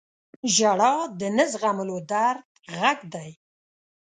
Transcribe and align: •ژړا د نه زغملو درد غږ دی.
•ژړا 0.55 0.93
د 1.19 1.21
نه 1.37 1.45
زغملو 1.51 1.97
درد 2.11 2.43
غږ 2.77 2.99
دی. 3.13 3.29